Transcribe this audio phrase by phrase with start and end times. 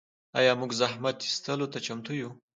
[0.39, 2.29] آیا موږ زحمت ایستلو ته چمتو یو؟